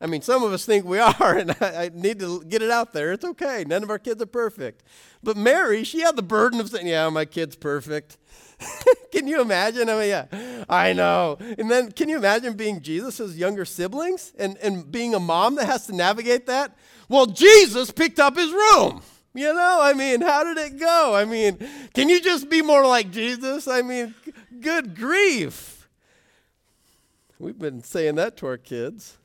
I 0.00 0.06
mean, 0.06 0.22
some 0.22 0.42
of 0.42 0.52
us 0.52 0.64
think 0.64 0.84
we 0.84 0.98
are, 1.20 1.36
and 1.36 1.54
I, 1.60 1.84
I, 1.84 1.90
need 1.92 2.18
to 2.20 2.42
get 2.44 2.62
it 2.62 2.70
out 2.70 2.92
there. 2.92 3.12
It's 3.12 3.24
okay. 3.24 3.64
None 3.66 3.82
of 3.82 3.90
our 3.90 3.98
kids 3.98 4.22
are 4.22 4.26
perfect. 4.26 4.82
But 5.22 5.36
Mary, 5.36 5.84
she 5.84 6.00
had 6.00 6.16
the 6.16 6.22
burden 6.22 6.60
of 6.60 6.70
saying, 6.70 6.86
Yeah, 6.86 7.08
my 7.10 7.24
kid's 7.24 7.56
perfect. 7.56 8.16
can 9.12 9.26
you 9.26 9.40
imagine? 9.40 9.88
I 9.88 9.98
mean, 9.98 10.08
yeah, 10.08 10.64
I 10.68 10.92
know. 10.92 11.38
And 11.40 11.70
then 11.70 11.92
can 11.92 12.08
you 12.08 12.16
imagine 12.16 12.54
being 12.54 12.80
Jesus' 12.80 13.34
younger 13.34 13.64
siblings 13.64 14.32
and, 14.38 14.56
and 14.58 14.90
being 14.90 15.14
a 15.14 15.20
mom 15.20 15.56
that 15.56 15.66
has 15.66 15.86
to 15.86 15.94
navigate 15.94 16.46
that? 16.46 16.76
Well, 17.08 17.26
Jesus 17.26 17.90
picked 17.90 18.18
up 18.18 18.36
his 18.36 18.50
room. 18.52 19.02
You 19.32 19.54
know, 19.54 19.78
I 19.80 19.92
mean, 19.92 20.22
how 20.22 20.42
did 20.42 20.58
it 20.58 20.78
go? 20.78 21.14
I 21.14 21.24
mean, 21.24 21.58
can 21.94 22.08
you 22.08 22.20
just 22.20 22.50
be 22.50 22.62
more 22.62 22.84
like 22.84 23.10
Jesus? 23.12 23.68
I 23.68 23.80
mean, 23.82 24.14
good 24.60 24.96
grief. 24.96 25.88
We've 27.38 27.58
been 27.58 27.82
saying 27.82 28.16
that 28.16 28.36
to 28.38 28.46
our 28.46 28.56
kids. 28.56 29.16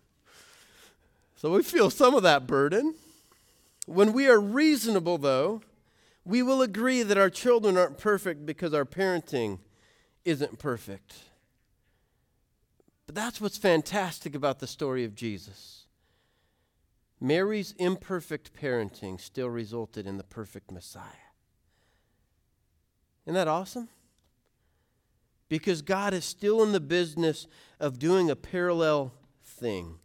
So 1.45 1.51
we 1.51 1.61
feel 1.61 1.91
some 1.91 2.15
of 2.15 2.23
that 2.23 2.47
burden. 2.47 2.95
When 3.85 4.13
we 4.13 4.27
are 4.27 4.41
reasonable, 4.41 5.19
though, 5.19 5.61
we 6.23 6.41
will 6.41 6.63
agree 6.63 7.03
that 7.03 7.19
our 7.19 7.29
children 7.29 7.77
aren't 7.77 7.99
perfect 7.99 8.47
because 8.47 8.73
our 8.73 8.83
parenting 8.83 9.59
isn't 10.23 10.57
perfect. 10.57 11.13
But 13.05 13.13
that's 13.13 13.39
what's 13.39 13.59
fantastic 13.59 14.33
about 14.33 14.57
the 14.57 14.65
story 14.65 15.03
of 15.03 15.13
Jesus. 15.13 15.85
Mary's 17.21 17.75
imperfect 17.77 18.51
parenting 18.59 19.21
still 19.21 19.51
resulted 19.51 20.07
in 20.07 20.17
the 20.17 20.23
perfect 20.23 20.71
Messiah. 20.71 21.29
Isn't 23.27 23.35
that 23.35 23.47
awesome? 23.47 23.89
Because 25.47 25.83
God 25.83 26.11
is 26.11 26.25
still 26.25 26.63
in 26.63 26.71
the 26.71 26.79
business 26.79 27.45
of 27.79 27.99
doing 27.99 28.31
a 28.31 28.35
parallel 28.35 29.13
thing. 29.43 29.99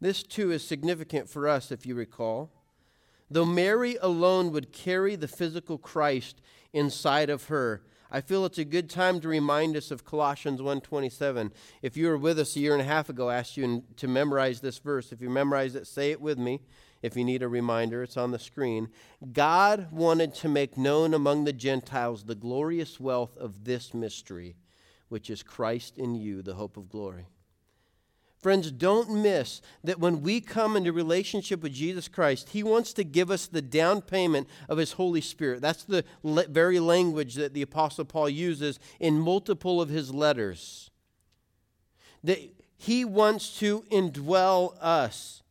This 0.00 0.22
too 0.22 0.50
is 0.50 0.66
significant 0.66 1.28
for 1.28 1.46
us, 1.46 1.70
if 1.70 1.84
you 1.84 1.94
recall. 1.94 2.50
Though 3.30 3.44
Mary 3.44 3.96
alone 4.00 4.50
would 4.52 4.72
carry 4.72 5.14
the 5.14 5.28
physical 5.28 5.78
Christ 5.78 6.40
inside 6.72 7.30
of 7.30 7.44
her, 7.44 7.82
I 8.10 8.20
feel 8.20 8.44
it's 8.44 8.58
a 8.58 8.64
good 8.64 8.90
time 8.90 9.20
to 9.20 9.28
remind 9.28 9.76
us 9.76 9.92
of 9.92 10.04
Colossians 10.04 10.60
1:27. 10.60 11.52
If 11.80 11.96
you 11.96 12.08
were 12.08 12.18
with 12.18 12.40
us 12.40 12.56
a 12.56 12.60
year 12.60 12.72
and 12.72 12.82
a 12.82 12.86
half 12.86 13.08
ago, 13.08 13.28
I 13.28 13.36
asked 13.36 13.56
you 13.56 13.84
to 13.96 14.08
memorize 14.08 14.60
this 14.60 14.78
verse. 14.78 15.12
If 15.12 15.20
you 15.20 15.30
memorize 15.30 15.76
it, 15.76 15.86
say 15.86 16.10
it 16.10 16.20
with 16.20 16.38
me. 16.38 16.62
If 17.02 17.16
you 17.16 17.24
need 17.24 17.42
a 17.42 17.48
reminder, 17.48 18.02
it's 18.02 18.16
on 18.16 18.32
the 18.32 18.38
screen. 18.38 18.88
God 19.32 19.92
wanted 19.92 20.34
to 20.36 20.48
make 20.48 20.76
known 20.76 21.14
among 21.14 21.44
the 21.44 21.52
Gentiles 21.52 22.24
the 22.24 22.34
glorious 22.34 22.98
wealth 22.98 23.36
of 23.36 23.64
this 23.64 23.94
mystery, 23.94 24.56
which 25.08 25.30
is 25.30 25.44
Christ 25.44 25.96
in 25.96 26.16
you, 26.16 26.42
the 26.42 26.54
hope 26.54 26.76
of 26.76 26.88
glory. 26.88 27.28
Friends, 28.40 28.72
don't 28.72 29.10
miss 29.10 29.60
that 29.84 30.00
when 30.00 30.22
we 30.22 30.40
come 30.40 30.74
into 30.74 30.94
relationship 30.94 31.62
with 31.62 31.74
Jesus 31.74 32.08
Christ, 32.08 32.50
He 32.50 32.62
wants 32.62 32.94
to 32.94 33.04
give 33.04 33.30
us 33.30 33.46
the 33.46 33.60
down 33.60 34.00
payment 34.00 34.48
of 34.66 34.78
His 34.78 34.92
Holy 34.92 35.20
Spirit. 35.20 35.60
That's 35.60 35.84
the 35.84 36.04
le- 36.22 36.46
very 36.46 36.80
language 36.80 37.34
that 37.34 37.52
the 37.52 37.60
Apostle 37.60 38.06
Paul 38.06 38.30
uses 38.30 38.80
in 38.98 39.20
multiple 39.20 39.82
of 39.82 39.90
his 39.90 40.14
letters. 40.14 40.90
That 42.24 42.38
He 42.78 43.04
wants 43.04 43.58
to 43.58 43.82
indwell 43.90 44.74
us. 44.80 45.42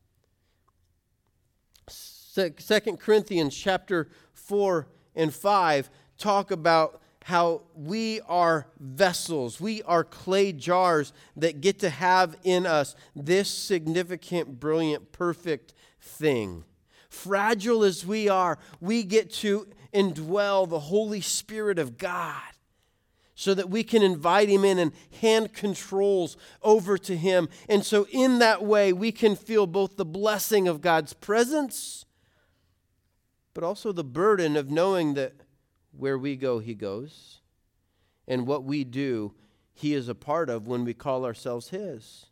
Second 1.88 3.00
Corinthians 3.00 3.56
chapter 3.56 4.10
4 4.34 4.88
and 5.16 5.32
5 5.32 5.90
talk 6.18 6.50
about 6.50 7.02
how 7.24 7.62
we 7.76 8.22
are 8.22 8.68
vessels, 8.80 9.60
we 9.60 9.84
are 9.84 10.04
clay 10.04 10.52
jars 10.52 11.14
that 11.36 11.62
get 11.62 11.80
to 11.80 11.90
have 11.90 12.36
in 12.44 12.66
us 12.66 12.96
this 13.16 13.50
significant, 13.50 14.60
brilliant, 14.60 15.12
perfect 15.12 15.74
thing. 16.02 16.64
Fragile 17.10 17.84
as 17.84 18.06
we 18.06 18.30
are, 18.30 18.58
we 18.80 19.04
get 19.04 19.32
to 19.34 19.68
indwell 19.94 20.70
the 20.70 20.80
Holy 20.80 21.22
Spirit 21.22 21.80
of 21.80 21.98
God 21.98 22.42
so 23.36 23.54
that 23.54 23.70
we 23.70 23.84
can 23.84 24.04
invite 24.04 24.50
him 24.50 24.66
in 24.66 24.78
and 24.78 24.92
hand 25.22 25.54
controls 25.54 26.36
over 26.62 26.98
to 26.98 27.16
him. 27.16 27.48
And 27.70 27.86
so, 27.86 28.06
in 28.12 28.40
that 28.40 28.64
way, 28.64 28.92
we 28.92 29.12
can 29.12 29.36
feel 29.36 29.66
both 29.66 29.96
the 29.96 30.06
blessing 30.06 30.68
of 30.68 30.82
God's 30.82 31.14
presence, 31.14 32.06
but 33.54 33.64
also 33.64 33.92
the 33.92 34.04
burden 34.04 34.58
of 34.58 34.70
knowing 34.70 35.14
that 35.14 35.34
where 35.92 36.18
we 36.18 36.36
go, 36.36 36.60
He 36.60 36.74
goes. 36.74 37.40
And 38.28 38.46
what 38.46 38.64
we 38.64 38.84
do, 38.84 39.34
He 39.74 39.94
is 39.94 40.08
a 40.08 40.16
part 40.16 40.50
of 40.50 40.68
when 40.68 40.84
we 40.84 40.94
call 40.94 41.26
ourselves 41.26 41.70
His. 41.70 42.28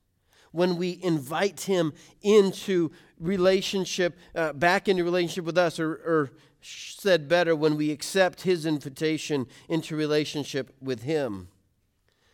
When 0.52 0.78
we 0.78 1.00
invite 1.02 1.62
Him 1.62 1.94
into 2.22 2.92
relationship, 3.20 4.18
uh, 4.36 4.54
back 4.54 4.88
into 4.88 5.04
relationship 5.04 5.46
with 5.46 5.58
us, 5.58 5.80
or, 5.80 5.92
or 5.92 6.32
said 6.62 7.28
better, 7.28 7.56
when 7.56 7.76
we 7.78 7.92
accept 7.92 8.42
His 8.42 8.66
invitation 8.66 9.48
into 9.68 9.96
relationship 9.96 10.76
with 10.82 11.04
Him. 11.04 11.50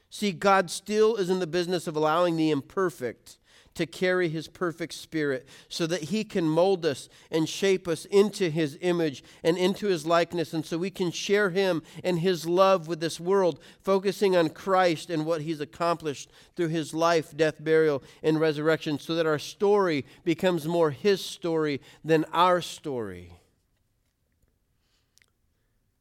See, 0.09 0.31
God 0.31 0.69
still 0.69 1.15
is 1.15 1.29
in 1.29 1.39
the 1.39 1.47
business 1.47 1.87
of 1.87 1.95
allowing 1.95 2.37
the 2.37 2.51
imperfect 2.51 3.39
to 3.75 3.85
carry 3.85 4.29
his 4.29 4.47
perfect 4.47 4.93
spirit 4.93 5.47
so 5.67 5.87
that 5.87 6.03
he 6.03 6.23
can 6.23 6.47
mold 6.47 6.85
us 6.85 7.09
and 7.31 7.49
shape 7.49 7.87
us 7.87 8.05
into 8.05 8.49
his 8.49 8.77
image 8.81 9.23
and 9.43 9.57
into 9.57 9.87
his 9.87 10.05
likeness 10.05 10.53
and 10.53 10.65
so 10.65 10.77
we 10.77 10.91
can 10.91 11.11
share 11.11 11.49
him 11.49 11.81
and 12.03 12.19
his 12.19 12.45
love 12.45 12.87
with 12.87 12.99
this 12.99 13.19
world 13.19 13.59
focusing 13.81 14.35
on 14.35 14.49
Christ 14.49 15.09
and 15.09 15.25
what 15.25 15.41
he's 15.41 15.59
accomplished 15.59 16.31
through 16.55 16.67
his 16.67 16.93
life, 16.93 17.35
death, 17.35 17.63
burial 17.63 18.03
and 18.21 18.39
resurrection 18.39 18.99
so 18.99 19.15
that 19.15 19.25
our 19.25 19.39
story 19.39 20.05
becomes 20.23 20.67
more 20.67 20.91
his 20.91 21.23
story 21.23 21.81
than 22.03 22.25
our 22.31 22.61
story. 22.61 23.33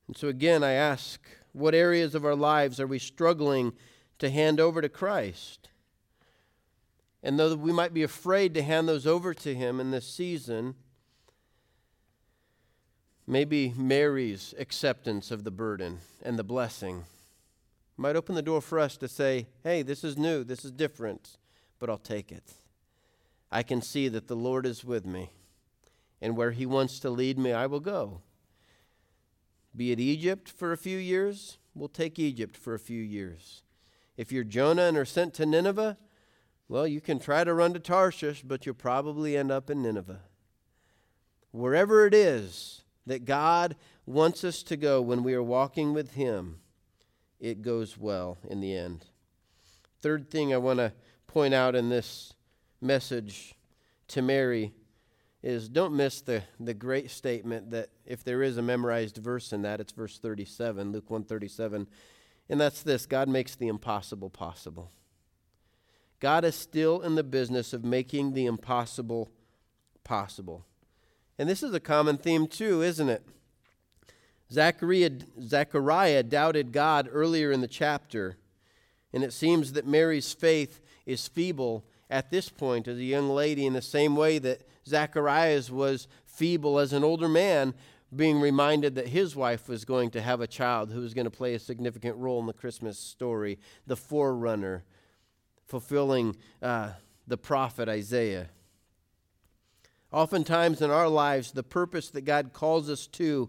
And 0.07 0.17
so 0.17 0.29
again 0.29 0.63
I 0.63 0.73
ask 0.73 1.21
what 1.53 1.75
areas 1.75 2.15
of 2.15 2.25
our 2.25 2.37
lives 2.37 2.81
are 2.81 2.87
we 2.87 2.99
struggling 2.99 3.73
to 4.19 4.29
hand 4.31 4.61
over 4.61 4.83
to 4.83 4.89
Christ? 4.89 5.69
And 7.23 7.39
though 7.39 7.55
we 7.55 7.73
might 7.73 7.95
be 7.95 8.03
afraid 8.03 8.55
to 8.55 8.63
hand 8.63 8.89
those 8.89 9.07
over 9.07 9.33
to 9.35 9.55
Him 9.55 9.79
in 9.79 9.91
this 9.91 10.07
season, 10.07 10.75
maybe 13.27 13.73
Mary's 13.77 14.55
acceptance 14.59 15.31
of 15.31 15.45
the 15.45 15.51
burden 15.51 15.99
and 16.25 16.39
the 16.39 16.45
blessing 16.45 17.05
might 17.97 18.17
open 18.17 18.35
the 18.35 18.43
door 18.43 18.61
for 18.61 18.79
us 18.79 18.97
to 18.97 19.09
say, 19.09 19.47
hey, 19.63 19.83
this 19.83 20.03
is 20.03 20.19
new, 20.19 20.43
this 20.43 20.65
is 20.65 20.73
different, 20.73 21.37
but 21.79 21.89
I'll 21.89 21.99
take 21.99 22.33
it. 22.33 22.53
I 23.51 23.63
can 23.63 23.83
see 23.83 24.09
that 24.09 24.29
the 24.29 24.35
Lord 24.35 24.67
is 24.67 24.85
with 24.85 25.07
me, 25.07 25.31
and 26.21 26.37
where 26.37 26.51
He 26.53 26.67
wants 26.67 26.99
to 27.01 27.11
lead 27.11 27.39
me, 27.39 27.53
I 27.53 27.67
will 27.67 27.81
go. 27.81 28.23
Be 29.77 29.93
it 29.93 30.01
Egypt 30.01 30.49
for 30.49 30.73
a 30.73 30.79
few 30.79 30.99
years, 30.99 31.59
we'll 31.75 31.89
take 31.89 32.19
Egypt 32.19 32.57
for 32.57 32.75
a 32.75 32.79
few 32.79 33.01
years. 33.01 33.63
If 34.17 34.33
you're 34.33 34.45
Jonah 34.45 34.83
and 34.83 34.97
are 34.97 35.05
sent 35.05 35.35
to 35.35 35.47
Nineveh, 35.47 35.97
well, 36.73 36.87
you 36.87 37.03
can 37.03 37.19
try 37.19 37.45
to 37.45 37.53
run 37.53 37.75
to 37.75 37.79
Tarshish, 37.79 38.41
but 38.41 38.65
you'll 38.65 38.75
probably 38.75 39.37
end 39.37 39.53
up 39.53 39.69
in 39.69 39.83
Nineveh. 39.83 40.23
Wherever 41.51 42.07
it 42.07 42.15
is 42.15 42.81
that 43.05 43.27
God 43.27 43.77
wants 44.07 44.43
us 44.43 44.63
to 44.63 44.79
go 44.79 45.03
when 45.03 45.23
we 45.23 45.35
are 45.35 45.43
walking 45.43 45.93
with 45.93 46.15
Him, 46.15 46.61
it 47.39 47.61
goes 47.61 47.99
well 47.99 48.39
in 48.49 48.61
the 48.61 48.75
end. 48.75 49.05
Third 50.01 50.31
thing 50.31 50.55
I 50.55 50.57
want 50.57 50.79
to 50.79 50.95
point 51.27 51.53
out 51.53 51.75
in 51.75 51.91
this 51.91 52.33
message 52.81 53.55
to 54.09 54.23
Mary 54.23 54.73
is 55.43 55.69
don't 55.69 55.95
miss 55.95 56.23
the, 56.23 56.43
the 56.59 56.73
great 56.73 57.11
statement 57.11 57.71
that 57.73 57.91
if 58.07 58.25
there 58.25 58.43
is 58.43 58.57
a 58.57 58.63
memorized 58.63 59.19
verse 59.19 59.53
in 59.53 59.61
that, 59.61 59.79
it's 59.79 59.93
verse 59.93 60.17
37, 60.19 60.91
Luke 60.91 61.11
137. 61.11 61.87
And 62.49 62.59
that's 62.59 62.83
this 62.83 63.05
God 63.05 63.29
makes 63.29 63.57
the 63.57 63.69
impossible 63.69 64.31
possible. 64.31 64.91
God 66.23 66.45
is 66.45 66.55
still 66.55 67.01
in 67.01 67.17
the 67.17 67.25
business 67.25 67.73
of 67.73 67.85
making 67.85 68.33
the 68.33 68.47
impossible 68.47 69.29
possible. 70.05 70.65
And 71.37 71.49
this 71.49 71.65
is 71.65 71.75
a 71.75 71.81
common 71.81 72.17
theme, 72.17 72.47
too, 72.47 72.81
isn't 72.81 73.09
it? 73.09 73.27
Zachariah, 74.53 75.11
Zechariah 75.43 76.23
doubted 76.23 76.71
God 76.71 77.09
earlier 77.11 77.51
in 77.51 77.61
the 77.61 77.67
chapter, 77.67 78.37
and 79.13 79.25
it 79.25 79.33
seems 79.33 79.73
that 79.73 79.85
Mary's 79.85 80.33
faith 80.33 80.81
is 81.07 81.27
feeble 81.27 81.85
at 82.09 82.31
this 82.31 82.49
point 82.49 82.87
as 82.87 82.99
a 82.99 83.05
young 83.05 83.29
lady, 83.29 83.67
in 83.67 83.73
the 83.73 83.83
same 83.83 84.15
way 84.15 84.39
that 84.39 84.63
Zacharias 84.87 85.71
was 85.71 86.07
feeble 86.25 86.79
as 86.79 86.93
an 86.93 87.03
older 87.03 87.29
man, 87.29 87.75
being 88.15 88.41
reminded 88.41 88.95
that 88.95 89.09
his 89.09 89.35
wife 89.35 89.69
was 89.69 89.85
going 89.85 90.11
to 90.13 90.23
have 90.23 90.41
a 90.41 90.47
child 90.47 90.93
who 90.93 91.01
was 91.01 91.15
going 91.15 91.25
to 91.25 91.33
play 91.33 91.55
a 91.55 91.59
significant 91.59 92.17
role 92.17 92.39
in 92.39 92.47
the 92.47 92.53
Christmas 92.53 92.97
story, 92.97 93.59
the 93.89 93.97
forerunner 93.97 94.85
fulfilling 95.73 96.37
uh, 96.61 96.91
the 97.27 97.39
prophet 97.39 97.89
Isaiah. 97.89 98.51
Oftentimes 100.13 100.83
in 100.83 100.91
our 100.91 101.09
lives, 101.09 101.53
the 101.53 101.63
purpose 101.63 102.11
that 102.11 102.27
God 102.27 102.53
calls 102.53 102.91
us 102.91 103.07
to 103.07 103.49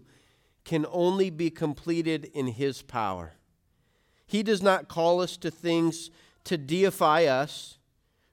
can 0.64 0.86
only 0.90 1.28
be 1.28 1.50
completed 1.50 2.30
in 2.32 2.46
His 2.46 2.80
power. 2.80 3.34
He 4.26 4.42
does 4.42 4.62
not 4.62 4.88
call 4.88 5.20
us 5.20 5.36
to 5.36 5.50
things 5.50 6.10
to 6.44 6.56
deify 6.56 7.24
us, 7.24 7.76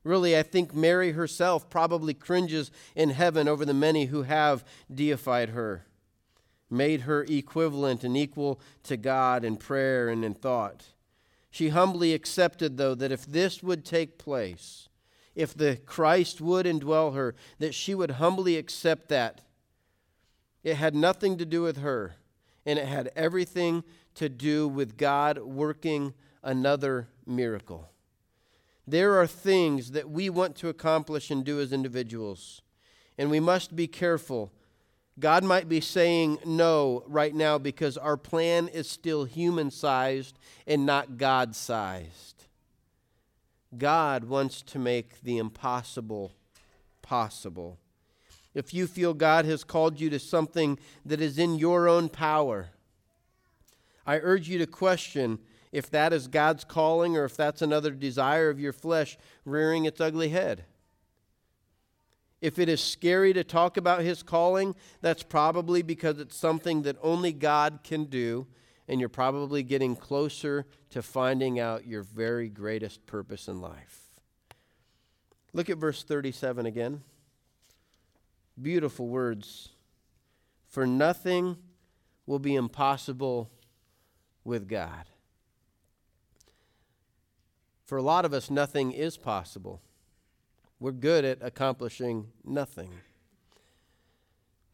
Really, 0.03 0.35
I 0.35 0.41
think 0.41 0.73
Mary 0.73 1.11
herself 1.11 1.69
probably 1.69 2.15
cringes 2.15 2.71
in 2.95 3.11
heaven 3.11 3.47
over 3.47 3.65
the 3.65 3.73
many 3.73 4.05
who 4.05 4.23
have 4.23 4.65
deified 4.91 5.49
her, 5.49 5.85
made 6.71 7.01
her 7.01 7.23
equivalent 7.29 8.03
and 8.03 8.17
equal 8.17 8.59
to 8.81 8.97
God 8.97 9.45
in 9.45 9.57
prayer 9.57 10.09
and 10.09 10.25
in 10.25 10.33
thought. 10.33 10.85
She 11.51 11.69
humbly 11.69 12.13
accepted, 12.13 12.77
though, 12.77 12.95
that 12.95 13.11
if 13.11 13.25
this 13.25 13.61
would 13.61 13.83
take 13.83 14.17
place, 14.17 14.87
if 15.35 15.53
the 15.53 15.75
Christ 15.85 16.39
would 16.41 16.65
indwell 16.65 17.13
her, 17.13 17.35
that 17.59 17.75
she 17.75 17.93
would 17.93 18.11
humbly 18.11 18.55
accept 18.57 19.09
that. 19.09 19.41
It 20.63 20.75
had 20.75 20.95
nothing 20.95 21.37
to 21.37 21.45
do 21.45 21.61
with 21.61 21.77
her, 21.77 22.15
and 22.65 22.79
it 22.79 22.87
had 22.87 23.11
everything 23.15 23.83
to 24.15 24.29
do 24.29 24.67
with 24.67 24.97
God 24.97 25.39
working 25.39 26.13
another 26.41 27.09
miracle. 27.25 27.89
There 28.87 29.19
are 29.19 29.27
things 29.27 29.91
that 29.91 30.09
we 30.09 30.29
want 30.29 30.55
to 30.57 30.69
accomplish 30.69 31.31
and 31.31 31.43
do 31.43 31.59
as 31.59 31.73
individuals, 31.73 32.61
and 33.17 33.29
we 33.29 33.39
must 33.39 33.75
be 33.75 33.87
careful. 33.87 34.51
God 35.21 35.43
might 35.43 35.69
be 35.69 35.79
saying 35.81 36.39
no 36.45 37.03
right 37.05 37.33
now 37.33 37.59
because 37.59 37.95
our 37.95 38.17
plan 38.17 38.67
is 38.67 38.89
still 38.89 39.25
human 39.25 39.69
sized 39.69 40.37
and 40.65 40.83
not 40.83 41.17
God 41.17 41.55
sized. 41.55 42.47
God 43.77 44.23
wants 44.23 44.63
to 44.63 44.79
make 44.79 45.21
the 45.21 45.37
impossible 45.37 46.31
possible. 47.03 47.77
If 48.55 48.73
you 48.73 48.87
feel 48.87 49.13
God 49.13 49.45
has 49.45 49.63
called 49.63 49.99
you 49.99 50.09
to 50.09 50.19
something 50.19 50.79
that 51.05 51.21
is 51.21 51.37
in 51.37 51.59
your 51.59 51.87
own 51.87 52.09
power, 52.09 52.69
I 54.07 54.17
urge 54.17 54.49
you 54.49 54.57
to 54.57 54.65
question 54.65 55.37
if 55.71 55.87
that 55.91 56.13
is 56.13 56.27
God's 56.27 56.63
calling 56.63 57.15
or 57.15 57.25
if 57.25 57.37
that's 57.37 57.61
another 57.61 57.91
desire 57.91 58.49
of 58.49 58.59
your 58.59 58.73
flesh 58.73 59.19
rearing 59.45 59.85
its 59.85 60.01
ugly 60.01 60.29
head. 60.29 60.65
If 62.41 62.57
it 62.57 62.67
is 62.67 62.81
scary 62.81 63.33
to 63.33 63.43
talk 63.43 63.77
about 63.77 64.01
His 64.01 64.23
calling, 64.23 64.75
that's 64.99 65.21
probably 65.21 65.83
because 65.83 66.19
it's 66.19 66.35
something 66.35 66.81
that 66.81 66.97
only 67.03 67.31
God 67.31 67.79
can 67.83 68.05
do, 68.05 68.47
and 68.87 68.99
you're 68.99 69.09
probably 69.09 69.61
getting 69.61 69.95
closer 69.95 70.65
to 70.89 71.03
finding 71.03 71.59
out 71.59 71.85
your 71.85 72.01
very 72.01 72.49
greatest 72.49 73.05
purpose 73.05 73.47
in 73.47 73.61
life. 73.61 73.99
Look 75.53 75.69
at 75.69 75.77
verse 75.77 76.03
37 76.03 76.65
again. 76.65 77.03
Beautiful 78.59 79.07
words. 79.07 79.69
For 80.67 80.87
nothing 80.87 81.57
will 82.25 82.39
be 82.39 82.55
impossible 82.55 83.51
with 84.43 84.67
God. 84.67 85.05
For 87.85 87.97
a 87.97 88.01
lot 88.01 88.23
of 88.25 88.33
us, 88.33 88.49
nothing 88.49 88.93
is 88.93 89.17
possible. 89.17 89.81
We're 90.81 90.91
good 90.93 91.25
at 91.25 91.37
accomplishing 91.43 92.25
nothing. 92.43 92.89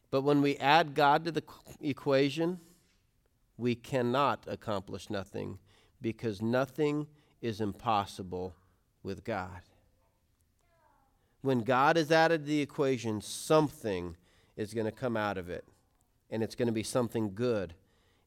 But 0.09 0.21
when 0.21 0.42
we 0.42 0.56
add 0.56 0.95
God 0.95 1.25
to 1.25 1.33
the 1.33 1.44
equation, 1.81 2.62
we 3.57 3.75
cannot 3.75 4.45
accomplish 4.48 5.09
nothing 5.09 5.59
because 6.01 6.42
nothing 6.42 7.07
is 7.42 7.59
impossible 7.59 8.56
with 9.04 9.25
God. 9.25 9.59
When 11.42 11.63
God 11.63 11.98
is 11.98 12.10
added 12.10 12.45
to 12.45 12.48
the 12.48 12.62
equation, 12.62 13.19
something 13.19 14.15
is 14.56 14.74
going 14.74 14.86
to 14.86 14.94
come 14.94 15.18
out 15.18 15.38
of 15.38 15.50
it. 15.50 15.65
And 16.30 16.42
it's 16.42 16.56
going 16.56 16.68
to 16.68 16.71
be 16.71 16.83
something 16.83 17.33
good 17.36 17.74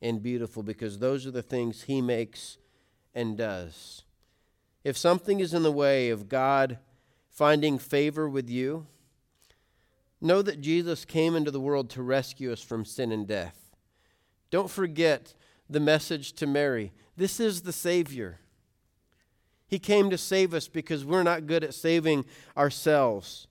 and 0.02 0.22
beautiful 0.22 0.62
because 0.62 0.98
those 0.98 1.26
are 1.26 1.30
the 1.30 1.40
things 1.40 1.84
He 1.84 2.02
makes 2.02 2.58
and 3.14 3.38
does. 3.38 4.02
If 4.84 4.98
something 4.98 5.40
is 5.40 5.54
in 5.54 5.62
the 5.62 5.72
way 5.72 6.10
of 6.10 6.28
God 6.28 6.78
finding 7.30 7.78
favor 7.78 8.28
with 8.28 8.50
you, 8.50 8.86
know 10.20 10.42
that 10.42 10.60
Jesus 10.60 11.04
came 11.04 11.34
into 11.34 11.50
the 11.50 11.60
world 11.60 11.88
to 11.90 12.02
rescue 12.02 12.52
us 12.52 12.60
from 12.60 12.84
sin 12.84 13.10
and 13.12 13.26
death. 13.26 13.70
Don't 14.50 14.70
forget 14.70 15.34
the 15.68 15.80
message 15.80 16.32
to 16.34 16.46
Mary 16.46 16.92
this 17.20 17.38
is 17.38 17.60
the 17.60 17.72
Savior. 17.72 18.40
He 19.68 19.78
came 19.78 20.08
to 20.08 20.16
save 20.16 20.54
us 20.54 20.68
because 20.68 21.04
we're 21.04 21.22
not 21.22 21.46
good 21.46 21.62
at 21.62 21.74
saving 21.74 22.24
ourselves. 22.56 23.46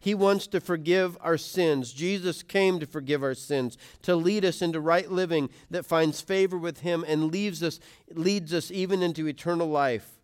He 0.00 0.12
wants 0.12 0.48
to 0.48 0.60
forgive 0.60 1.16
our 1.20 1.38
sins. 1.38 1.92
Jesus 1.92 2.42
came 2.42 2.80
to 2.80 2.86
forgive 2.86 3.22
our 3.22 3.34
sins, 3.34 3.78
to 4.02 4.16
lead 4.16 4.44
us 4.44 4.60
into 4.60 4.80
right 4.80 5.08
living 5.08 5.50
that 5.70 5.86
finds 5.86 6.20
favor 6.20 6.58
with 6.58 6.80
Him 6.80 7.04
and 7.06 7.30
leaves 7.30 7.62
us, 7.62 7.78
leads 8.12 8.52
us 8.52 8.72
even 8.72 9.02
into 9.02 9.28
eternal 9.28 9.68
life 9.68 10.19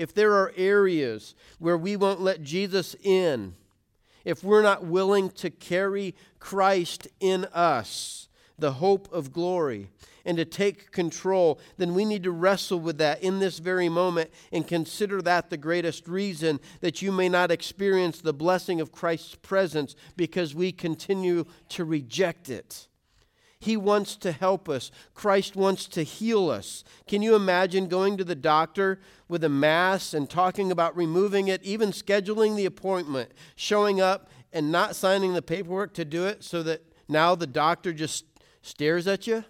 if 0.00 0.14
there 0.14 0.32
are 0.32 0.54
areas 0.56 1.34
where 1.58 1.76
we 1.76 1.94
won't 1.94 2.22
let 2.22 2.42
Jesus 2.42 2.96
in, 3.02 3.54
if 4.24 4.42
we're 4.42 4.62
not 4.62 4.86
willing 4.86 5.28
to 5.28 5.50
carry 5.50 6.14
Christ 6.38 7.06
in 7.20 7.44
us, 7.52 8.28
the 8.58 8.72
hope 8.72 9.12
of 9.12 9.30
glory, 9.30 9.90
and 10.24 10.38
to 10.38 10.46
take 10.46 10.90
control, 10.90 11.60
then 11.76 11.92
we 11.92 12.06
need 12.06 12.22
to 12.22 12.30
wrestle 12.30 12.80
with 12.80 12.96
that 12.96 13.22
in 13.22 13.40
this 13.40 13.58
very 13.58 13.90
moment 13.90 14.30
and 14.50 14.66
consider 14.66 15.20
that 15.20 15.50
the 15.50 15.58
greatest 15.58 16.08
reason 16.08 16.60
that 16.80 17.02
you 17.02 17.12
may 17.12 17.28
not 17.28 17.50
experience 17.50 18.22
the 18.22 18.32
blessing 18.32 18.80
of 18.80 18.92
Christ's 18.92 19.34
presence 19.34 19.94
because 20.16 20.54
we 20.54 20.72
continue 20.72 21.44
to 21.68 21.84
reject 21.84 22.48
it. 22.48 22.88
He 23.60 23.76
wants 23.76 24.16
to 24.16 24.32
help 24.32 24.68
us. 24.68 24.90
Christ 25.14 25.54
wants 25.54 25.86
to 25.88 26.02
heal 26.02 26.48
us. 26.48 26.82
Can 27.06 27.20
you 27.20 27.34
imagine 27.34 27.88
going 27.88 28.16
to 28.16 28.24
the 28.24 28.34
doctor 28.34 29.00
with 29.28 29.44
a 29.44 29.50
mass 29.50 30.14
and 30.14 30.28
talking 30.28 30.72
about 30.72 30.96
removing 30.96 31.48
it, 31.48 31.62
even 31.62 31.90
scheduling 31.90 32.56
the 32.56 32.64
appointment, 32.64 33.32
showing 33.56 34.00
up 34.00 34.30
and 34.52 34.72
not 34.72 34.96
signing 34.96 35.34
the 35.34 35.42
paperwork 35.42 35.92
to 35.94 36.04
do 36.04 36.26
it 36.26 36.42
so 36.42 36.62
that 36.62 36.82
now 37.08 37.34
the 37.34 37.46
doctor 37.46 37.92
just 37.92 38.24
stares 38.62 39.06
at 39.06 39.26
you? 39.26 39.44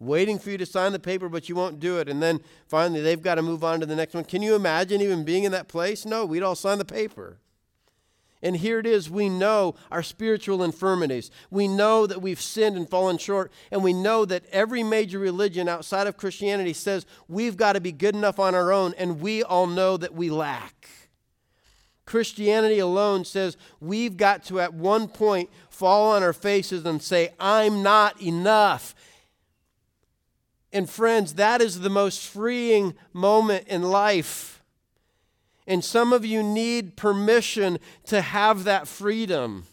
waiting 0.00 0.38
for 0.38 0.50
you 0.50 0.58
to 0.58 0.66
sign 0.66 0.92
the 0.92 0.98
paper, 0.98 1.28
but 1.28 1.48
you 1.48 1.54
won't 1.54 1.78
do 1.78 1.98
it. 1.98 2.08
And 2.08 2.22
then 2.22 2.40
finally, 2.66 3.02
they've 3.02 3.22
got 3.22 3.36
to 3.36 3.42
move 3.42 3.62
on 3.62 3.80
to 3.80 3.86
the 3.86 3.94
next 3.94 4.14
one. 4.14 4.24
Can 4.24 4.42
you 4.42 4.54
imagine 4.54 5.00
even 5.00 5.24
being 5.24 5.44
in 5.44 5.52
that 5.52 5.68
place? 5.68 6.04
No, 6.04 6.24
we'd 6.24 6.42
all 6.42 6.54
sign 6.54 6.78
the 6.78 6.84
paper. 6.84 7.38
And 8.42 8.56
here 8.56 8.78
it 8.78 8.86
is 8.86 9.10
we 9.10 9.28
know 9.28 9.74
our 9.90 10.02
spiritual 10.02 10.62
infirmities. 10.62 11.30
We 11.50 11.68
know 11.68 12.06
that 12.06 12.22
we've 12.22 12.40
sinned 12.40 12.76
and 12.76 12.88
fallen 12.88 13.18
short. 13.18 13.52
And 13.70 13.84
we 13.84 13.92
know 13.92 14.24
that 14.24 14.44
every 14.50 14.82
major 14.82 15.18
religion 15.18 15.68
outside 15.68 16.06
of 16.06 16.16
Christianity 16.16 16.72
says 16.72 17.04
we've 17.28 17.56
got 17.56 17.74
to 17.74 17.80
be 17.80 17.92
good 17.92 18.14
enough 18.14 18.38
on 18.38 18.54
our 18.54 18.72
own. 18.72 18.94
And 18.96 19.20
we 19.20 19.42
all 19.42 19.66
know 19.66 19.96
that 19.98 20.14
we 20.14 20.30
lack. 20.30 20.88
Christianity 22.06 22.78
alone 22.78 23.24
says 23.24 23.56
we've 23.78 24.16
got 24.16 24.42
to, 24.44 24.58
at 24.58 24.74
one 24.74 25.06
point, 25.06 25.50
fall 25.68 26.12
on 26.12 26.22
our 26.22 26.32
faces 26.32 26.84
and 26.84 27.00
say, 27.00 27.34
I'm 27.38 27.82
not 27.82 28.20
enough. 28.22 28.94
And 30.72 30.88
friends, 30.88 31.34
that 31.34 31.60
is 31.60 31.80
the 31.80 31.90
most 31.90 32.26
freeing 32.26 32.94
moment 33.12 33.68
in 33.68 33.82
life 33.82 34.59
and 35.70 35.84
some 35.84 36.12
of 36.12 36.24
you 36.24 36.42
need 36.42 36.96
permission 36.96 37.78
to 38.06 38.20
have 38.20 38.64
that 38.64 38.88
freedom 38.88 39.66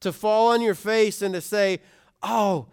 to 0.00 0.12
fall 0.12 0.50
on 0.50 0.60
your 0.60 0.74
face 0.74 1.22
and 1.22 1.32
to 1.32 1.40
say, 1.40 1.78
Oh, 2.24 2.66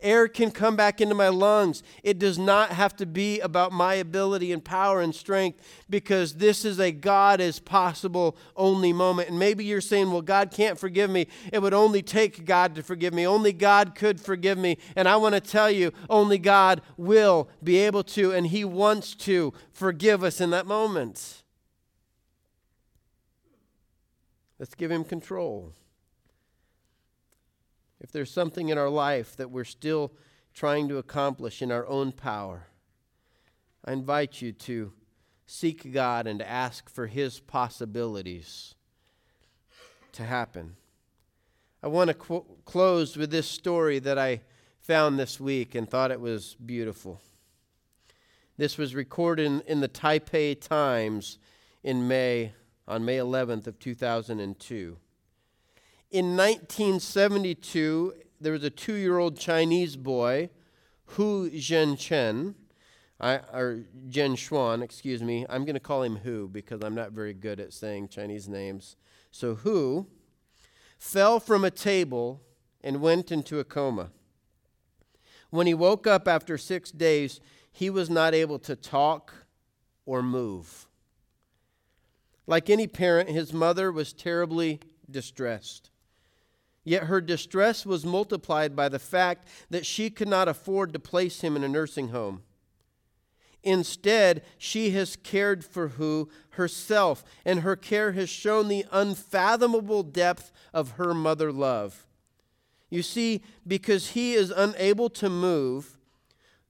Air 0.00 0.28
can 0.28 0.52
come 0.52 0.76
back 0.76 1.00
into 1.00 1.16
my 1.16 1.28
lungs. 1.28 1.82
It 2.04 2.20
does 2.20 2.38
not 2.38 2.70
have 2.70 2.94
to 2.98 3.06
be 3.06 3.40
about 3.40 3.72
my 3.72 3.94
ability 3.94 4.52
and 4.52 4.64
power 4.64 5.00
and 5.00 5.12
strength 5.12 5.58
because 5.90 6.34
this 6.34 6.64
is 6.64 6.78
a 6.78 6.92
God 6.92 7.40
is 7.40 7.58
possible 7.58 8.36
only 8.54 8.92
moment. 8.92 9.28
And 9.28 9.40
maybe 9.40 9.64
you're 9.64 9.80
saying, 9.80 10.12
well, 10.12 10.22
God 10.22 10.52
can't 10.52 10.78
forgive 10.78 11.10
me. 11.10 11.26
It 11.52 11.60
would 11.60 11.74
only 11.74 12.00
take 12.00 12.44
God 12.44 12.76
to 12.76 12.82
forgive 12.84 13.12
me. 13.12 13.26
Only 13.26 13.52
God 13.52 13.96
could 13.96 14.20
forgive 14.20 14.56
me. 14.56 14.78
And 14.94 15.08
I 15.08 15.16
want 15.16 15.34
to 15.34 15.40
tell 15.40 15.70
you, 15.70 15.92
only 16.08 16.38
God 16.38 16.80
will 16.96 17.48
be 17.64 17.78
able 17.78 18.04
to, 18.04 18.30
and 18.30 18.46
He 18.46 18.64
wants 18.64 19.16
to 19.16 19.52
forgive 19.72 20.22
us 20.22 20.40
in 20.40 20.50
that 20.50 20.66
moment. 20.66 21.42
Let's 24.60 24.76
give 24.76 24.92
Him 24.92 25.02
control 25.02 25.72
if 28.00 28.12
there's 28.12 28.30
something 28.30 28.68
in 28.68 28.78
our 28.78 28.88
life 28.88 29.36
that 29.36 29.50
we're 29.50 29.64
still 29.64 30.12
trying 30.54 30.88
to 30.88 30.98
accomplish 30.98 31.62
in 31.62 31.72
our 31.72 31.86
own 31.86 32.12
power, 32.12 32.68
I 33.84 33.92
invite 33.92 34.42
you 34.42 34.52
to 34.52 34.92
seek 35.46 35.92
God 35.92 36.26
and 36.26 36.42
ask 36.42 36.88
for 36.88 37.06
His 37.06 37.40
possibilities 37.40 38.74
to 40.12 40.24
happen. 40.24 40.76
I 41.82 41.88
want 41.88 42.08
to 42.08 42.14
qu- 42.14 42.44
close 42.64 43.16
with 43.16 43.30
this 43.30 43.48
story 43.48 43.98
that 44.00 44.18
I 44.18 44.42
found 44.80 45.18
this 45.18 45.38
week 45.38 45.74
and 45.74 45.88
thought 45.88 46.10
it 46.10 46.20
was 46.20 46.56
beautiful. 46.64 47.20
This 48.56 48.76
was 48.76 48.94
recorded 48.94 49.46
in, 49.46 49.60
in 49.62 49.80
the 49.80 49.88
Taipei 49.88 50.60
Times 50.60 51.38
in 51.84 52.08
May, 52.08 52.52
on 52.88 53.04
May 53.04 53.18
11th 53.18 53.68
of 53.68 53.78
2002. 53.78 54.96
In 56.10 56.36
1972, 56.38 58.14
there 58.40 58.52
was 58.52 58.64
a 58.64 58.70
two 58.70 58.94
year 58.94 59.18
old 59.18 59.38
Chinese 59.38 59.96
boy, 59.96 60.48
Hu 61.04 61.50
Zhenchen. 61.50 62.54
Or 63.20 63.80
Jen 64.08 64.36
Xuan, 64.36 64.80
excuse 64.82 65.22
me. 65.22 65.44
I'm 65.50 65.64
going 65.64 65.74
to 65.74 65.80
call 65.80 66.04
him 66.04 66.18
Hu 66.18 66.48
because 66.48 66.82
I'm 66.82 66.94
not 66.94 67.12
very 67.12 67.34
good 67.34 67.58
at 67.58 67.72
saying 67.72 68.08
Chinese 68.08 68.48
names. 68.48 68.96
So 69.32 69.56
Hu 69.56 70.06
fell 70.98 71.40
from 71.40 71.64
a 71.64 71.70
table 71.70 72.40
and 72.80 73.02
went 73.02 73.32
into 73.32 73.58
a 73.58 73.64
coma. 73.64 74.10
When 75.50 75.66
he 75.66 75.74
woke 75.74 76.06
up 76.06 76.28
after 76.28 76.56
six 76.56 76.90
days, 76.90 77.40
he 77.72 77.90
was 77.90 78.08
not 78.08 78.34
able 78.34 78.58
to 78.60 78.76
talk 78.76 79.34
or 80.06 80.22
move. 80.22 80.88
Like 82.46 82.70
any 82.70 82.86
parent, 82.86 83.28
his 83.28 83.52
mother 83.52 83.90
was 83.90 84.12
terribly 84.12 84.80
distressed. 85.10 85.90
Yet 86.88 87.04
her 87.04 87.20
distress 87.20 87.84
was 87.84 88.06
multiplied 88.06 88.74
by 88.74 88.88
the 88.88 88.98
fact 88.98 89.46
that 89.68 89.84
she 89.84 90.08
could 90.08 90.26
not 90.26 90.48
afford 90.48 90.94
to 90.94 90.98
place 90.98 91.42
him 91.42 91.54
in 91.54 91.62
a 91.62 91.68
nursing 91.68 92.08
home. 92.08 92.44
Instead, 93.62 94.42
she 94.56 94.92
has 94.92 95.14
cared 95.14 95.66
for 95.66 95.88
Hu 95.88 96.30
herself, 96.52 97.24
and 97.44 97.60
her 97.60 97.76
care 97.76 98.12
has 98.12 98.30
shown 98.30 98.68
the 98.68 98.86
unfathomable 98.90 100.02
depth 100.02 100.50
of 100.72 100.92
her 100.92 101.12
mother 101.12 101.52
love. 101.52 102.06
You 102.88 103.02
see, 103.02 103.42
because 103.66 104.12
he 104.12 104.32
is 104.32 104.50
unable 104.50 105.10
to 105.10 105.28
move, 105.28 105.98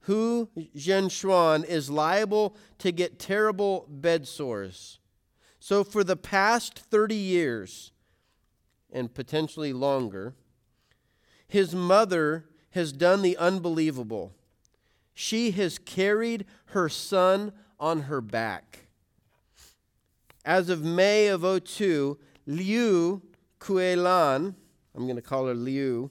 Hu 0.01 0.49
Zhenshuan 0.75 1.63
is 1.63 1.89
liable 1.89 2.57
to 2.79 2.91
get 2.91 3.19
terrible 3.19 3.87
bed 3.87 4.27
sores. 4.27 4.99
So, 5.61 5.85
for 5.85 6.03
the 6.03 6.17
past 6.17 6.77
30 6.77 7.15
years, 7.15 7.93
and 8.91 9.13
potentially 9.13 9.73
longer, 9.73 10.33
his 11.47 11.73
mother 11.73 12.45
has 12.71 12.91
done 12.91 13.21
the 13.21 13.37
unbelievable. 13.37 14.33
She 15.13 15.51
has 15.51 15.79
carried 15.79 16.45
her 16.67 16.87
son 16.89 17.51
on 17.79 18.03
her 18.03 18.21
back. 18.21 18.87
As 20.45 20.69
of 20.69 20.83
May 20.83 21.27
of 21.27 21.41
02, 21.63 22.17
Liu 22.45 23.21
Kuelan, 23.59 24.55
I'm 24.95 25.03
going 25.03 25.15
to 25.15 25.21
call 25.21 25.47
her 25.47 25.53
Liu, 25.53 26.09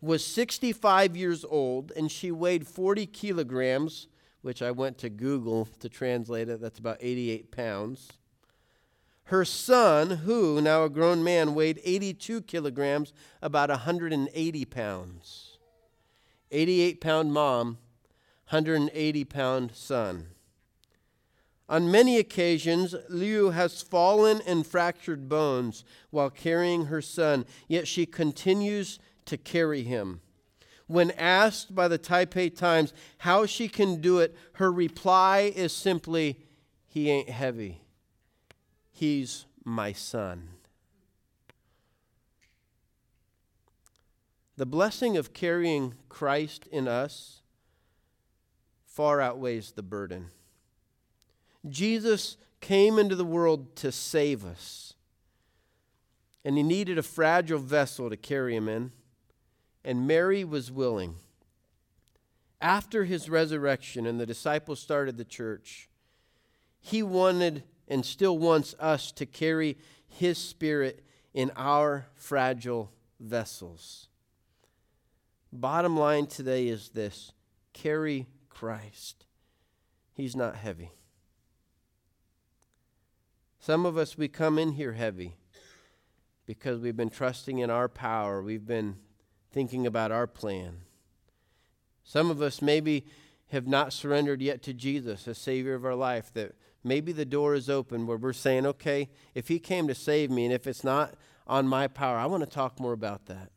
was 0.00 0.24
65 0.24 1.16
years 1.16 1.44
old 1.44 1.92
and 1.96 2.10
she 2.10 2.30
weighed 2.32 2.66
40 2.66 3.06
kilograms, 3.06 4.08
which 4.40 4.62
I 4.62 4.70
went 4.70 4.98
to 4.98 5.08
Google 5.08 5.68
to 5.80 5.88
translate 5.88 6.48
it. 6.48 6.60
That's 6.60 6.78
about 6.78 6.98
88 7.00 7.52
pounds. 7.52 8.08
Her 9.32 9.46
son, 9.46 10.10
Hu, 10.10 10.60
now 10.60 10.84
a 10.84 10.90
grown 10.90 11.24
man, 11.24 11.54
weighed 11.54 11.80
82 11.84 12.42
kilograms, 12.42 13.14
about 13.40 13.70
180 13.70 14.64
pounds. 14.66 15.56
88 16.50 17.00
pound 17.00 17.32
mom, 17.32 17.78
180 18.50 19.24
pound 19.24 19.70
son. 19.72 20.26
On 21.66 21.90
many 21.90 22.18
occasions, 22.18 22.94
Liu 23.08 23.52
has 23.52 23.80
fallen 23.80 24.42
and 24.46 24.66
fractured 24.66 25.30
bones 25.30 25.82
while 26.10 26.28
carrying 26.28 26.84
her 26.84 27.00
son, 27.00 27.46
yet 27.68 27.88
she 27.88 28.04
continues 28.04 28.98
to 29.24 29.38
carry 29.38 29.82
him. 29.82 30.20
When 30.88 31.10
asked 31.12 31.74
by 31.74 31.88
the 31.88 31.98
Taipei 31.98 32.54
Times 32.54 32.92
how 33.16 33.46
she 33.46 33.68
can 33.68 34.02
do 34.02 34.18
it, 34.18 34.36
her 34.56 34.70
reply 34.70 35.50
is 35.56 35.72
simply, 35.72 36.38
He 36.86 37.08
ain't 37.08 37.30
heavy. 37.30 37.81
He's 38.92 39.46
my 39.64 39.92
son. 39.92 40.48
The 44.56 44.66
blessing 44.66 45.16
of 45.16 45.32
carrying 45.32 45.94
Christ 46.08 46.66
in 46.70 46.86
us 46.86 47.40
far 48.84 49.20
outweighs 49.20 49.72
the 49.72 49.82
burden. 49.82 50.26
Jesus 51.68 52.36
came 52.60 52.98
into 52.98 53.16
the 53.16 53.24
world 53.24 53.74
to 53.76 53.90
save 53.90 54.44
us, 54.44 54.94
and 56.44 56.56
he 56.56 56.62
needed 56.62 56.98
a 56.98 57.02
fragile 57.02 57.58
vessel 57.58 58.10
to 58.10 58.16
carry 58.16 58.54
him 58.54 58.68
in, 58.68 58.92
and 59.84 60.06
Mary 60.06 60.44
was 60.44 60.70
willing. 60.70 61.16
After 62.60 63.04
his 63.04 63.28
resurrection 63.28 64.06
and 64.06 64.20
the 64.20 64.26
disciples 64.26 64.78
started 64.78 65.16
the 65.16 65.24
church, 65.24 65.88
he 66.78 67.02
wanted 67.02 67.64
and 67.92 68.06
still 68.06 68.38
wants 68.38 68.74
us 68.80 69.12
to 69.12 69.26
carry 69.26 69.76
his 70.08 70.38
spirit 70.38 71.04
in 71.34 71.52
our 71.56 72.06
fragile 72.14 72.90
vessels. 73.20 74.08
Bottom 75.52 75.98
line 75.98 76.26
today 76.26 76.68
is 76.68 76.88
this 76.88 77.32
carry 77.74 78.28
Christ. 78.48 79.26
He's 80.14 80.34
not 80.34 80.56
heavy. 80.56 80.92
Some 83.60 83.84
of 83.84 83.98
us, 83.98 84.16
we 84.16 84.26
come 84.26 84.58
in 84.58 84.72
here 84.72 84.94
heavy 84.94 85.36
because 86.46 86.80
we've 86.80 86.96
been 86.96 87.10
trusting 87.10 87.58
in 87.58 87.68
our 87.68 87.90
power. 87.90 88.42
We've 88.42 88.66
been 88.66 88.96
thinking 89.50 89.86
about 89.86 90.10
our 90.10 90.26
plan. 90.26 90.78
Some 92.04 92.30
of 92.30 92.40
us 92.40 92.62
maybe 92.62 93.04
have 93.48 93.66
not 93.66 93.92
surrendered 93.92 94.40
yet 94.40 94.62
to 94.62 94.72
Jesus 94.72 95.24
the 95.24 95.34
Savior 95.34 95.74
of 95.74 95.84
our 95.84 95.94
life, 95.94 96.32
that 96.32 96.54
maybe 96.84 97.12
the 97.12 97.24
door 97.24 97.54
is 97.54 97.70
open 97.70 98.06
where 98.06 98.16
we're 98.16 98.32
saying, 98.32 98.66
okay, 98.66 99.08
if 99.34 99.48
He 99.48 99.58
came 99.58 99.88
to 99.88 99.94
save 99.94 100.30
me 100.30 100.44
and 100.44 100.54
if 100.54 100.66
it's 100.66 100.84
not 100.84 101.14
on 101.46 101.66
my 101.66 101.88
power, 101.88 102.16
I 102.16 102.26
want 102.26 102.42
to 102.42 102.48
talk 102.48 102.80
more 102.80 102.92
about 102.92 103.26
that. 103.26 103.50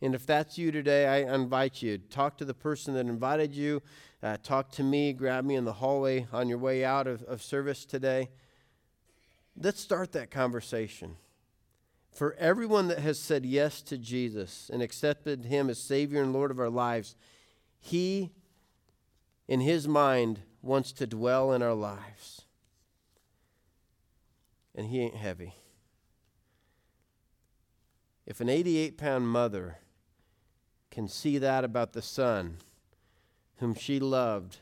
And 0.00 0.14
if 0.14 0.24
that's 0.26 0.56
you 0.56 0.70
today, 0.70 1.06
I 1.06 1.34
invite 1.34 1.82
you. 1.82 1.98
Talk 1.98 2.38
to 2.38 2.44
the 2.44 2.54
person 2.54 2.94
that 2.94 3.06
invited 3.06 3.52
you. 3.54 3.82
Uh, 4.22 4.36
talk 4.42 4.70
to 4.72 4.84
me. 4.84 5.12
Grab 5.12 5.44
me 5.44 5.56
in 5.56 5.64
the 5.64 5.72
hallway 5.74 6.26
on 6.32 6.48
your 6.48 6.58
way 6.58 6.84
out 6.84 7.06
of, 7.06 7.22
of 7.24 7.42
service 7.42 7.84
today. 7.84 8.30
Let's 9.60 9.80
start 9.80 10.12
that 10.12 10.30
conversation. 10.30 11.16
For 12.12 12.34
everyone 12.38 12.88
that 12.88 13.00
has 13.00 13.18
said 13.18 13.44
yes 13.44 13.82
to 13.82 13.98
Jesus 13.98 14.70
and 14.72 14.82
accepted 14.82 15.46
him 15.46 15.68
as 15.68 15.78
Savior 15.78 16.22
and 16.22 16.32
Lord 16.32 16.50
of 16.50 16.60
our 16.60 16.70
lives, 16.70 17.16
he, 17.80 18.30
in 19.48 19.60
his 19.60 19.88
mind, 19.88 20.40
wants 20.62 20.92
to 20.92 21.06
dwell 21.06 21.52
in 21.52 21.62
our 21.62 21.74
lives. 21.74 22.42
And 24.74 24.86
he 24.86 25.00
ain't 25.00 25.16
heavy. 25.16 25.54
If 28.26 28.40
an 28.40 28.48
88 28.48 28.98
pound 28.98 29.28
mother 29.28 29.78
can 30.90 31.08
see 31.08 31.38
that 31.38 31.64
about 31.64 31.92
the 31.92 32.02
son 32.02 32.58
whom 33.56 33.74
she 33.74 33.98
loved 33.98 34.58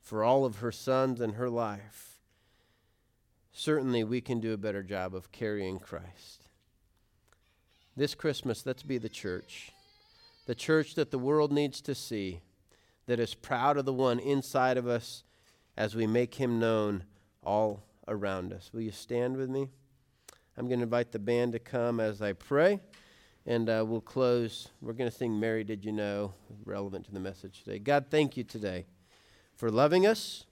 for 0.00 0.24
all 0.24 0.44
of 0.44 0.56
her 0.56 0.72
sons 0.72 1.20
in 1.20 1.34
her 1.34 1.50
life, 1.50 2.18
certainly 3.52 4.02
we 4.02 4.20
can 4.20 4.40
do 4.40 4.52
a 4.52 4.58
better 4.58 4.82
job 4.82 5.14
of 5.14 5.32
carrying 5.32 5.78
Christ. 5.78 6.48
This 7.96 8.14
Christmas, 8.14 8.66
let's 8.66 8.82
be 8.82 8.98
the 8.98 9.08
church, 9.08 9.72
the 10.46 10.54
church 10.54 10.94
that 10.94 11.10
the 11.10 11.18
world 11.18 11.52
needs 11.52 11.80
to 11.82 11.94
see, 11.94 12.40
that 13.06 13.20
is 13.20 13.34
proud 13.34 13.76
of 13.76 13.84
the 13.84 13.92
one 13.92 14.18
inside 14.18 14.76
of 14.76 14.86
us 14.86 15.24
as 15.76 15.94
we 15.94 16.06
make 16.06 16.34
him 16.36 16.58
known 16.58 17.04
all 17.42 17.84
around 18.08 18.52
us. 18.52 18.70
Will 18.72 18.80
you 18.80 18.92
stand 18.92 19.36
with 19.36 19.50
me? 19.50 19.68
I'm 20.56 20.68
going 20.68 20.78
to 20.78 20.84
invite 20.84 21.12
the 21.12 21.18
band 21.18 21.52
to 21.52 21.58
come 21.58 22.00
as 22.00 22.22
I 22.22 22.32
pray. 22.32 22.80
And 23.46 23.68
uh, 23.68 23.84
we'll 23.86 24.00
close. 24.00 24.68
We're 24.80 24.94
going 24.94 25.10
to 25.10 25.16
sing 25.16 25.38
Mary 25.38 25.64
Did 25.64 25.84
You 25.84 25.92
Know, 25.92 26.32
relevant 26.64 27.04
to 27.06 27.12
the 27.12 27.20
message 27.20 27.62
today. 27.62 27.78
God, 27.78 28.06
thank 28.10 28.36
you 28.38 28.44
today 28.44 28.86
for 29.54 29.70
loving 29.70 30.06
us, 30.06 30.46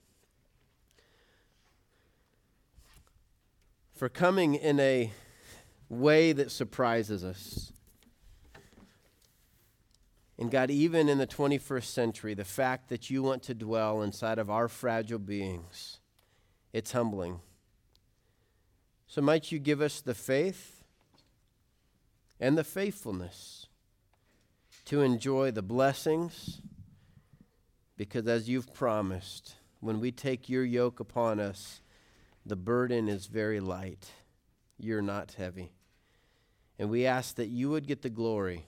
for 3.95 4.09
coming 4.09 4.53
in 4.53 4.79
a 4.79 5.11
way 5.89 6.33
that 6.33 6.51
surprises 6.51 7.23
us. 7.23 7.72
And 10.43 10.51
God, 10.51 10.69
even 10.69 11.07
in 11.07 11.19
the 11.19 11.25
21st 11.25 11.85
century, 11.85 12.33
the 12.33 12.43
fact 12.43 12.89
that 12.89 13.09
you 13.09 13.23
want 13.23 13.43
to 13.43 13.53
dwell 13.53 14.01
inside 14.01 14.39
of 14.39 14.49
our 14.49 14.67
fragile 14.67 15.17
beings, 15.17 16.01
it's 16.73 16.91
humbling. 16.91 17.39
So 19.07 19.21
might 19.21 19.53
you 19.53 19.59
give 19.59 19.79
us 19.79 20.01
the 20.01 20.13
faith 20.13 20.83
and 22.41 22.57
the 22.57 22.65
faithfulness 22.65 23.67
to 24.83 25.01
enjoy 25.01 25.51
the 25.51 25.61
blessings, 25.61 26.59
because 27.95 28.27
as 28.27 28.49
you've 28.49 28.73
promised, 28.73 29.55
when 29.79 30.01
we 30.01 30.11
take 30.11 30.49
your 30.49 30.65
yoke 30.65 30.99
upon 30.99 31.39
us, 31.39 31.79
the 32.45 32.57
burden 32.57 33.07
is 33.07 33.27
very 33.27 33.61
light. 33.61 34.11
You're 34.77 35.01
not 35.01 35.35
heavy. 35.37 35.71
And 36.77 36.89
we 36.89 37.05
ask 37.05 37.35
that 37.35 37.47
you 37.47 37.69
would 37.69 37.87
get 37.87 38.01
the 38.01 38.09
glory 38.09 38.65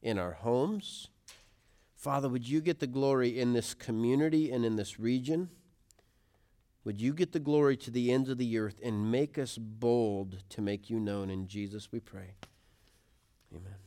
in 0.00 0.20
our 0.20 0.34
homes. 0.34 1.08
Father, 1.96 2.28
would 2.28 2.48
you 2.48 2.60
get 2.60 2.78
the 2.78 2.86
glory 2.86 3.38
in 3.38 3.52
this 3.52 3.74
community 3.74 4.50
and 4.52 4.64
in 4.64 4.76
this 4.76 5.00
region? 5.00 5.48
Would 6.84 7.00
you 7.00 7.12
get 7.14 7.32
the 7.32 7.40
glory 7.40 7.76
to 7.78 7.90
the 7.90 8.12
ends 8.12 8.28
of 8.28 8.38
the 8.38 8.58
earth 8.58 8.78
and 8.82 9.10
make 9.10 9.38
us 9.38 9.58
bold 9.58 10.36
to 10.50 10.62
make 10.62 10.88
you 10.88 11.00
known? 11.00 11.30
In 11.30 11.48
Jesus 11.48 11.90
we 11.90 11.98
pray. 11.98 12.34
Amen. 13.52 13.85